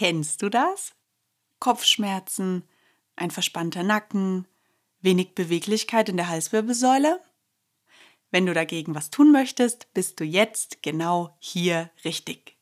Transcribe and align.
Kennst 0.00 0.40
du 0.40 0.48
das? 0.48 0.94
Kopfschmerzen, 1.58 2.66
ein 3.16 3.30
verspannter 3.30 3.82
Nacken, 3.82 4.48
wenig 5.02 5.34
Beweglichkeit 5.34 6.08
in 6.08 6.16
der 6.16 6.30
Halswirbelsäule? 6.30 7.20
Wenn 8.30 8.46
du 8.46 8.54
dagegen 8.54 8.94
was 8.94 9.10
tun 9.10 9.30
möchtest, 9.30 9.92
bist 9.92 10.18
du 10.18 10.24
jetzt 10.24 10.82
genau 10.82 11.36
hier 11.38 11.90
richtig. 12.02 12.56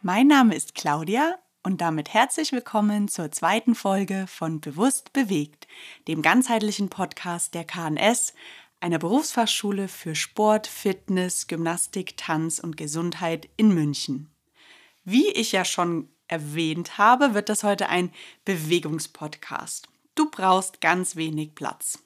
Mein 0.00 0.26
Name 0.26 0.54
ist 0.54 0.74
Claudia 0.74 1.38
und 1.62 1.82
damit 1.82 2.14
herzlich 2.14 2.52
willkommen 2.52 3.08
zur 3.08 3.30
zweiten 3.30 3.74
Folge 3.74 4.24
von 4.26 4.62
Bewusst 4.62 5.12
bewegt, 5.12 5.68
dem 6.08 6.22
ganzheitlichen 6.22 6.88
Podcast 6.88 7.52
der 7.52 7.64
KNS, 7.64 8.32
einer 8.80 8.98
Berufsfachschule 8.98 9.88
für 9.88 10.14
Sport, 10.14 10.66
Fitness, 10.66 11.46
Gymnastik, 11.46 12.16
Tanz 12.16 12.58
und 12.58 12.76
Gesundheit 12.76 13.48
in 13.56 13.74
München. 13.74 14.30
Wie 15.04 15.28
ich 15.28 15.52
ja 15.52 15.64
schon 15.64 16.08
erwähnt 16.28 16.96
habe, 16.96 17.34
wird 17.34 17.48
das 17.48 17.62
heute 17.62 17.88
ein 17.88 18.12
Bewegungspodcast. 18.44 19.88
Du 20.14 20.30
brauchst 20.30 20.80
ganz 20.80 21.16
wenig 21.16 21.54
Platz. 21.54 21.98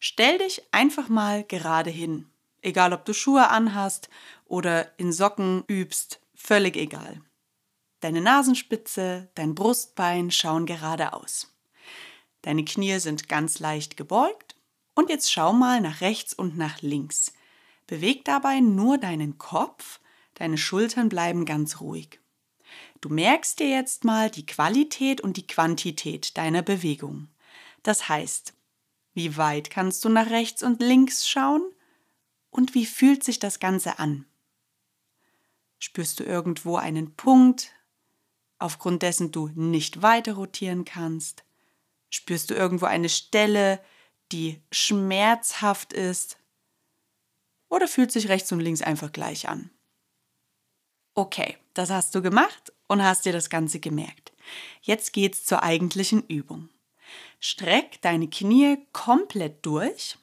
Stell 0.00 0.38
dich 0.38 0.62
einfach 0.72 1.08
mal 1.08 1.44
gerade 1.44 1.90
hin. 1.90 2.26
Egal, 2.62 2.92
ob 2.92 3.04
du 3.04 3.12
Schuhe 3.12 3.48
anhast 3.48 4.08
oder 4.46 4.98
in 4.98 5.12
Socken 5.12 5.64
übst, 5.68 6.20
völlig 6.34 6.76
egal. 6.76 7.20
Deine 8.00 8.20
Nasenspitze, 8.20 9.28
dein 9.34 9.54
Brustbein 9.54 10.30
schauen 10.30 10.66
geradeaus. 10.66 11.52
Deine 12.42 12.64
Knie 12.64 12.98
sind 12.98 13.28
ganz 13.28 13.58
leicht 13.58 13.96
gebeugt 13.96 14.47
und 14.98 15.10
jetzt 15.10 15.30
schau 15.30 15.52
mal 15.52 15.80
nach 15.80 16.00
rechts 16.00 16.34
und 16.34 16.58
nach 16.58 16.82
links. 16.82 17.32
Beweg 17.86 18.24
dabei 18.24 18.58
nur 18.58 18.98
deinen 18.98 19.38
Kopf, 19.38 20.00
deine 20.34 20.58
Schultern 20.58 21.08
bleiben 21.08 21.44
ganz 21.44 21.80
ruhig. 21.80 22.18
Du 23.00 23.08
merkst 23.08 23.60
dir 23.60 23.68
jetzt 23.68 24.02
mal 24.02 24.28
die 24.28 24.44
Qualität 24.44 25.20
und 25.20 25.36
die 25.36 25.46
Quantität 25.46 26.36
deiner 26.36 26.62
Bewegung. 26.62 27.28
Das 27.84 28.08
heißt, 28.08 28.54
wie 29.14 29.36
weit 29.36 29.70
kannst 29.70 30.04
du 30.04 30.08
nach 30.08 30.30
rechts 30.30 30.64
und 30.64 30.82
links 30.82 31.28
schauen 31.28 31.62
und 32.50 32.74
wie 32.74 32.84
fühlt 32.84 33.22
sich 33.22 33.38
das 33.38 33.60
Ganze 33.60 34.00
an? 34.00 34.24
Spürst 35.78 36.18
du 36.18 36.24
irgendwo 36.24 36.74
einen 36.74 37.14
Punkt, 37.14 37.72
aufgrund 38.58 39.02
dessen 39.02 39.30
du 39.30 39.48
nicht 39.54 40.02
weiter 40.02 40.32
rotieren 40.32 40.84
kannst? 40.84 41.44
Spürst 42.10 42.50
du 42.50 42.54
irgendwo 42.54 42.86
eine 42.86 43.08
Stelle, 43.08 43.80
die 44.32 44.60
schmerzhaft 44.70 45.92
ist? 45.92 46.38
Oder 47.68 47.88
fühlt 47.88 48.12
sich 48.12 48.28
rechts 48.28 48.50
und 48.52 48.60
links 48.60 48.82
einfach 48.82 49.12
gleich 49.12 49.48
an? 49.48 49.70
Okay, 51.14 51.56
das 51.74 51.90
hast 51.90 52.14
du 52.14 52.22
gemacht 52.22 52.72
und 52.86 53.02
hast 53.02 53.24
dir 53.24 53.32
das 53.32 53.50
Ganze 53.50 53.80
gemerkt. 53.80 54.32
Jetzt 54.82 55.12
geht's 55.12 55.44
zur 55.44 55.62
eigentlichen 55.62 56.22
Übung. 56.26 56.68
Streck 57.40 58.00
deine 58.02 58.28
Knie 58.28 58.78
komplett 58.92 59.64
durch, 59.64 60.18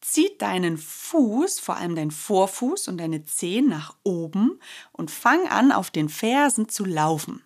zieh 0.00 0.30
deinen 0.38 0.78
Fuß, 0.78 1.60
vor 1.60 1.76
allem 1.76 1.94
deinen 1.94 2.10
Vorfuß 2.10 2.88
und 2.88 2.98
deine 2.98 3.24
Zehen 3.24 3.68
nach 3.68 3.96
oben 4.02 4.58
und 4.92 5.10
fang 5.10 5.48
an, 5.48 5.72
auf 5.72 5.90
den 5.90 6.08
Fersen 6.08 6.68
zu 6.68 6.84
laufen. 6.84 7.42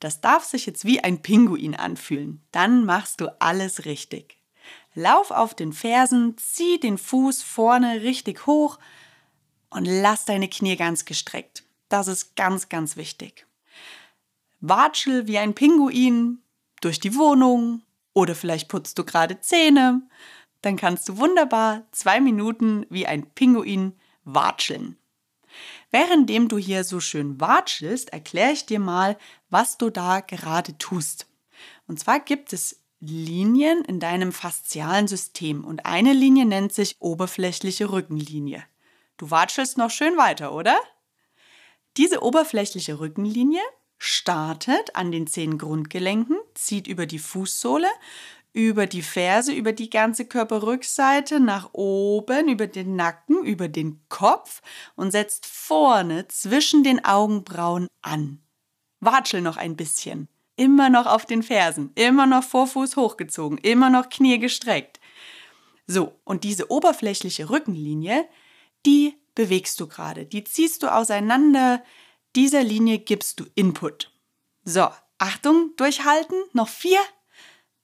Das 0.00 0.20
darf 0.20 0.44
sich 0.44 0.66
jetzt 0.66 0.84
wie 0.84 1.00
ein 1.00 1.22
Pinguin 1.22 1.74
anfühlen. 1.74 2.42
Dann 2.52 2.84
machst 2.84 3.20
du 3.20 3.40
alles 3.40 3.84
richtig. 3.84 4.35
Lauf 4.96 5.30
auf 5.30 5.54
den 5.54 5.74
Fersen, 5.74 6.38
zieh 6.38 6.80
den 6.80 6.96
Fuß 6.96 7.42
vorne 7.42 8.00
richtig 8.00 8.46
hoch 8.46 8.78
und 9.68 9.84
lass 9.84 10.24
deine 10.24 10.48
Knie 10.48 10.74
ganz 10.76 11.04
gestreckt. 11.04 11.64
Das 11.90 12.08
ist 12.08 12.34
ganz, 12.34 12.70
ganz 12.70 12.96
wichtig. 12.96 13.46
Watschel 14.60 15.26
wie 15.26 15.36
ein 15.36 15.54
Pinguin 15.54 16.38
durch 16.80 16.98
die 16.98 17.14
Wohnung 17.14 17.82
oder 18.14 18.34
vielleicht 18.34 18.68
putzt 18.68 18.98
du 18.98 19.04
gerade 19.04 19.38
Zähne. 19.38 20.00
Dann 20.62 20.76
kannst 20.76 21.10
du 21.10 21.18
wunderbar 21.18 21.84
zwei 21.92 22.18
Minuten 22.18 22.86
wie 22.88 23.06
ein 23.06 23.28
Pinguin 23.34 23.92
watscheln. 24.24 24.96
Währenddem 25.90 26.48
du 26.48 26.56
hier 26.56 26.84
so 26.84 27.00
schön 27.00 27.38
watschelst, 27.38 28.14
erkläre 28.14 28.52
ich 28.52 28.64
dir 28.64 28.80
mal, 28.80 29.18
was 29.50 29.76
du 29.76 29.90
da 29.90 30.20
gerade 30.20 30.78
tust. 30.78 31.26
Und 31.86 32.00
zwar 32.00 32.18
gibt 32.18 32.54
es 32.54 32.80
Linien 33.00 33.84
in 33.84 34.00
deinem 34.00 34.32
faszialen 34.32 35.06
System 35.06 35.64
und 35.64 35.84
eine 35.84 36.12
Linie 36.12 36.46
nennt 36.46 36.72
sich 36.72 36.96
oberflächliche 36.98 37.92
Rückenlinie. 37.92 38.64
Du 39.18 39.30
watschelst 39.30 39.76
noch 39.76 39.90
schön 39.90 40.16
weiter, 40.16 40.52
oder? 40.54 40.78
Diese 41.96 42.22
oberflächliche 42.22 42.98
Rückenlinie 42.98 43.60
startet 43.98 44.96
an 44.96 45.12
den 45.12 45.26
zehn 45.26 45.58
Grundgelenken, 45.58 46.36
zieht 46.54 46.86
über 46.86 47.06
die 47.06 47.18
Fußsohle, 47.18 47.88
über 48.52 48.86
die 48.86 49.02
Ferse, 49.02 49.52
über 49.52 49.72
die 49.72 49.90
ganze 49.90 50.24
Körperrückseite 50.24 51.40
nach 51.40 51.70
oben, 51.72 52.48
über 52.48 52.66
den 52.66 52.96
Nacken, 52.96 53.44
über 53.44 53.68
den 53.68 54.00
Kopf 54.08 54.62
und 54.94 55.10
setzt 55.10 55.44
vorne 55.44 56.28
zwischen 56.28 56.82
den 56.82 57.04
Augenbrauen 57.04 57.88
an. 58.00 58.40
Watschel 59.00 59.42
noch 59.42 59.58
ein 59.58 59.76
bisschen 59.76 60.28
immer 60.56 60.90
noch 60.90 61.06
auf 61.06 61.26
den 61.26 61.42
Fersen, 61.42 61.92
immer 61.94 62.26
noch 62.26 62.44
Vorfuß 62.44 62.96
hochgezogen, 62.96 63.58
immer 63.58 63.90
noch 63.90 64.08
Knie 64.08 64.38
gestreckt. 64.38 65.00
So, 65.86 66.18
und 66.24 66.44
diese 66.44 66.70
oberflächliche 66.70 67.48
Rückenlinie, 67.48 68.28
die 68.84 69.14
bewegst 69.34 69.78
du 69.80 69.86
gerade, 69.86 70.26
die 70.26 70.44
ziehst 70.44 70.82
du 70.82 70.92
auseinander, 70.92 71.82
dieser 72.34 72.62
Linie 72.62 72.98
gibst 72.98 73.38
du 73.40 73.44
Input. 73.54 74.12
So, 74.64 74.88
Achtung, 75.18 75.72
durchhalten, 75.76 76.36
noch 76.52 76.68
vier, 76.68 76.98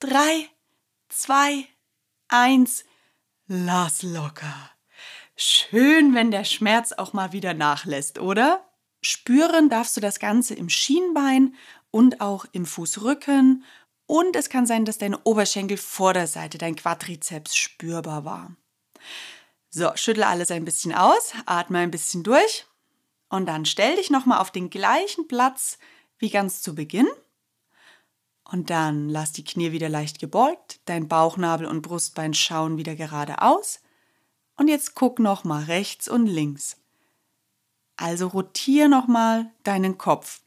drei, 0.00 0.48
zwei, 1.08 1.66
eins, 2.28 2.84
lass 3.46 4.02
locker. 4.02 4.70
Schön, 5.36 6.14
wenn 6.14 6.30
der 6.30 6.44
Schmerz 6.44 6.92
auch 6.92 7.12
mal 7.12 7.32
wieder 7.32 7.54
nachlässt, 7.54 8.18
oder? 8.18 8.68
Spüren 9.00 9.68
darfst 9.68 9.96
du 9.96 10.00
das 10.00 10.18
Ganze 10.20 10.54
im 10.54 10.68
Schienbein 10.68 11.54
und 11.92 12.20
auch 12.20 12.46
im 12.50 12.66
Fußrücken. 12.66 13.62
Und 14.06 14.34
es 14.34 14.48
kann 14.48 14.66
sein, 14.66 14.84
dass 14.84 14.98
deine 14.98 15.20
Oberschenkelvorderseite, 15.22 16.58
dein 16.58 16.74
Quadrizeps 16.74 17.54
spürbar 17.54 18.24
war. 18.24 18.56
So, 19.70 19.90
schüttle 19.94 20.26
alles 20.26 20.50
ein 20.50 20.64
bisschen 20.64 20.92
aus, 20.92 21.32
atme 21.46 21.78
ein 21.78 21.92
bisschen 21.92 22.24
durch 22.24 22.66
und 23.30 23.46
dann 23.46 23.64
stell 23.64 23.96
dich 23.96 24.10
nochmal 24.10 24.40
auf 24.40 24.50
den 24.50 24.68
gleichen 24.68 25.28
Platz 25.28 25.78
wie 26.18 26.28
ganz 26.28 26.60
zu 26.60 26.74
Beginn. 26.74 27.08
Und 28.44 28.68
dann 28.68 29.08
lass 29.08 29.32
die 29.32 29.44
Knie 29.44 29.72
wieder 29.72 29.88
leicht 29.88 30.18
gebeugt, 30.18 30.80
dein 30.84 31.08
Bauchnabel 31.08 31.66
und 31.66 31.80
Brustbein 31.80 32.34
schauen 32.34 32.76
wieder 32.76 32.94
geradeaus. 32.94 33.80
Und 34.58 34.68
jetzt 34.68 34.94
guck 34.94 35.18
nochmal 35.18 35.64
rechts 35.64 36.06
und 36.06 36.26
links. 36.26 36.76
Also 37.96 38.26
rotier 38.26 38.88
nochmal 38.88 39.50
deinen 39.62 39.96
Kopf. 39.96 40.41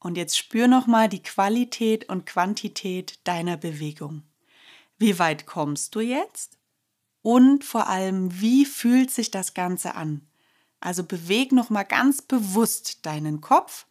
Und 0.00 0.16
jetzt 0.16 0.36
spür 0.36 0.66
nochmal 0.66 1.08
die 1.08 1.22
Qualität 1.22 2.08
und 2.08 2.26
Quantität 2.26 3.20
deiner 3.24 3.56
Bewegung. 3.56 4.22
Wie 4.98 5.18
weit 5.18 5.46
kommst 5.46 5.94
du 5.94 6.00
jetzt? 6.00 6.58
Und 7.22 7.64
vor 7.64 7.86
allem, 7.86 8.40
wie 8.40 8.64
fühlt 8.64 9.10
sich 9.10 9.30
das 9.30 9.54
Ganze 9.54 9.94
an? 9.94 10.26
Also 10.80 11.04
beweg 11.04 11.52
nochmal 11.52 11.84
ganz 11.84 12.22
bewusst 12.22 13.04
deinen 13.04 13.42
Kopf 13.42 13.86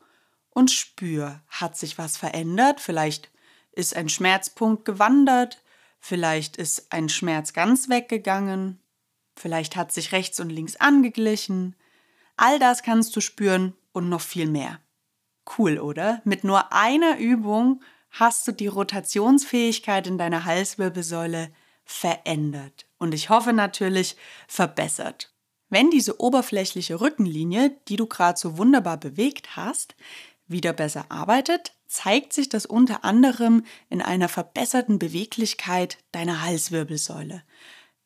und 0.49 0.71
spür, 0.71 1.41
hat 1.47 1.77
sich 1.77 1.99
was 1.99 2.17
verändert? 2.17 2.81
Vielleicht 2.81 3.29
ist 3.71 3.95
ein 3.95 4.09
Schmerzpunkt 4.09 4.85
gewandert, 4.85 5.63
vielleicht 5.99 6.57
ist 6.57 6.91
ein 6.91 7.07
Schmerz 7.07 7.53
ganz 7.53 7.87
weggegangen, 7.87 8.79
vielleicht 9.35 9.75
hat 9.75 9.91
sich 9.91 10.11
rechts 10.11 10.39
und 10.39 10.49
links 10.49 10.75
angeglichen. 10.75 11.75
All 12.35 12.57
das 12.57 12.81
kannst 12.81 13.15
du 13.15 13.21
spüren 13.21 13.75
und 13.91 14.09
noch 14.09 14.21
viel 14.21 14.47
mehr. 14.47 14.79
Cool, 15.57 15.79
oder? 15.79 16.21
Mit 16.25 16.43
nur 16.43 16.71
einer 16.73 17.17
Übung 17.17 17.81
hast 18.11 18.47
du 18.47 18.51
die 18.51 18.67
Rotationsfähigkeit 18.67 20.07
in 20.07 20.17
deiner 20.17 20.45
Halswirbelsäule 20.45 21.51
verändert 21.85 22.85
und 22.99 23.13
ich 23.13 23.29
hoffe 23.29 23.53
natürlich 23.53 24.15
verbessert. 24.47 25.33
Wenn 25.69 25.89
diese 25.89 26.19
oberflächliche 26.19 26.99
Rückenlinie, 27.01 27.75
die 27.87 27.95
du 27.95 28.07
gerade 28.07 28.37
so 28.37 28.57
wunderbar 28.57 28.97
bewegt 28.97 29.55
hast, 29.55 29.95
wieder 30.47 30.73
besser 30.73 31.05
arbeitet, 31.09 31.73
zeigt 31.87 32.33
sich 32.33 32.49
das 32.49 32.65
unter 32.65 33.03
anderem 33.03 33.63
in 33.89 34.01
einer 34.01 34.29
verbesserten 34.29 34.99
Beweglichkeit 34.99 35.97
deiner 36.11 36.41
Halswirbelsäule. 36.41 37.43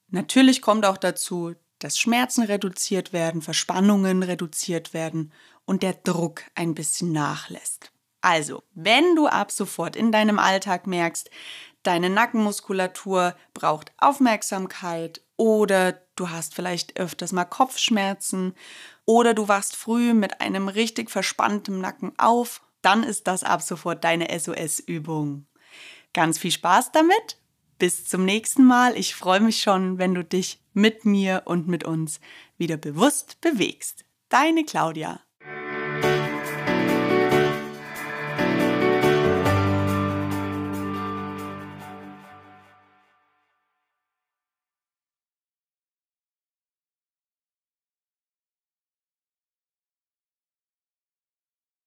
Natürlich 0.10 0.62
kommt 0.62 0.86
auch 0.86 0.98
dazu, 0.98 1.56
dass 1.80 2.00
Schmerzen 2.00 2.44
reduziert 2.44 3.12
werden, 3.12 3.42
Verspannungen 3.42 4.24
reduziert 4.24 4.94
werden 4.94 5.34
und 5.66 5.84
der 5.84 5.94
Druck 5.94 6.44
ein 6.56 6.74
bisschen 6.74 7.12
nachlässt. 7.12 7.92
Also, 8.22 8.64
wenn 8.74 9.16
du 9.16 9.28
ab 9.28 9.52
sofort 9.52 9.96
in 9.96 10.12
deinem 10.12 10.40
Alltag 10.40 10.88
merkst, 10.88 11.30
deine 11.84 12.10
Nackenmuskulatur 12.10 13.36
braucht 13.54 13.92
Aufmerksamkeit 13.98 15.22
oder 15.36 15.94
du 16.16 16.30
hast 16.30 16.56
vielleicht 16.56 16.98
öfters 16.98 17.34
mal 17.34 17.46
Kopfschmerzen 17.46 18.56
oder 19.06 19.34
du 19.34 19.50
wachst 19.50 19.76
früh 19.76 20.14
mit 20.14 20.40
einem 20.40 20.70
richtig 20.70 21.12
verspannten 21.12 21.82
Nacken 21.82 22.14
auf, 22.18 22.62
dann 22.82 23.04
ist 23.04 23.28
das 23.28 23.44
ab 23.44 23.62
sofort 23.62 24.04
deine 24.04 24.28
SOS-Übung. 24.40 25.46
Ganz 26.14 26.38
viel 26.38 26.52
Spaß 26.52 26.92
damit. 26.92 27.40
Bis 27.80 28.08
zum 28.08 28.24
nächsten 28.24 28.64
Mal. 28.64 28.96
Ich 28.98 29.16
freue 29.16 29.40
mich 29.40 29.62
schon, 29.62 29.98
wenn 29.98 30.14
du 30.14 30.24
dich 30.24 30.62
mit 30.74 31.06
mir 31.06 31.42
und 31.46 31.68
mit 31.68 31.84
uns 31.84 32.20
wieder 32.58 32.78
bewusst 32.78 33.42
bewegst. 33.42 34.06
Deine 34.30 34.64
Claudia. 34.64 35.20